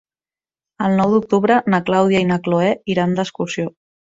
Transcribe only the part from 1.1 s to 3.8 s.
d'octubre na Clàudia i na Cloè iran d'excursió.